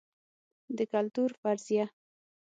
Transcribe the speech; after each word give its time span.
د 0.77 0.79
کلتور 0.91 1.29
فرضیه 1.41 1.85